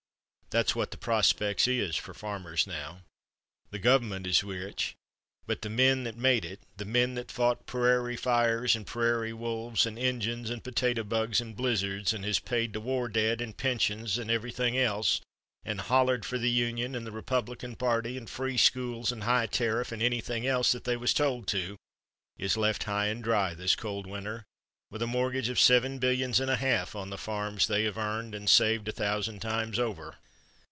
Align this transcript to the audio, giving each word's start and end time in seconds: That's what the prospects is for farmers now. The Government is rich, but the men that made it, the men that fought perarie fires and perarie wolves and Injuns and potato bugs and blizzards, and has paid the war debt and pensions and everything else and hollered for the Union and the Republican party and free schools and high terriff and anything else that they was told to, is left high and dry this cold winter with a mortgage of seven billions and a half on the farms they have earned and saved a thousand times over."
That's 0.53 0.75
what 0.75 0.91
the 0.91 0.97
prospects 0.97 1.65
is 1.65 1.95
for 1.95 2.13
farmers 2.13 2.67
now. 2.67 3.03
The 3.69 3.79
Government 3.79 4.27
is 4.27 4.43
rich, 4.43 4.95
but 5.47 5.61
the 5.61 5.69
men 5.69 6.03
that 6.03 6.17
made 6.17 6.43
it, 6.43 6.59
the 6.75 6.83
men 6.83 7.15
that 7.15 7.31
fought 7.31 7.65
perarie 7.65 8.17
fires 8.19 8.75
and 8.75 8.85
perarie 8.85 9.31
wolves 9.31 9.85
and 9.85 9.97
Injuns 9.97 10.49
and 10.49 10.61
potato 10.61 11.05
bugs 11.05 11.39
and 11.39 11.55
blizzards, 11.55 12.11
and 12.11 12.25
has 12.25 12.39
paid 12.39 12.73
the 12.73 12.81
war 12.81 13.07
debt 13.07 13.39
and 13.39 13.55
pensions 13.55 14.17
and 14.17 14.29
everything 14.29 14.77
else 14.77 15.21
and 15.63 15.79
hollered 15.79 16.25
for 16.25 16.37
the 16.37 16.51
Union 16.51 16.95
and 16.95 17.07
the 17.07 17.13
Republican 17.13 17.77
party 17.77 18.17
and 18.17 18.29
free 18.29 18.57
schools 18.57 19.09
and 19.09 19.23
high 19.23 19.47
terriff 19.47 19.93
and 19.93 20.03
anything 20.03 20.45
else 20.45 20.73
that 20.73 20.83
they 20.83 20.97
was 20.97 21.13
told 21.13 21.47
to, 21.47 21.77
is 22.37 22.57
left 22.57 22.83
high 22.83 23.05
and 23.05 23.23
dry 23.23 23.53
this 23.53 23.73
cold 23.73 24.05
winter 24.05 24.43
with 24.89 25.01
a 25.01 25.07
mortgage 25.07 25.47
of 25.47 25.57
seven 25.61 25.97
billions 25.97 26.41
and 26.41 26.51
a 26.51 26.57
half 26.57 26.93
on 26.93 27.09
the 27.09 27.17
farms 27.17 27.67
they 27.67 27.85
have 27.85 27.97
earned 27.97 28.35
and 28.35 28.49
saved 28.49 28.89
a 28.89 28.91
thousand 28.91 29.39
times 29.41 29.79
over." 29.79 30.17